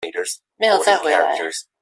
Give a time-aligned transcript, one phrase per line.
[0.57, 1.37] 沒有再回來